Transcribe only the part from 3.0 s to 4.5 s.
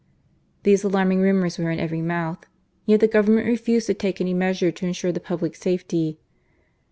the Government refused to take any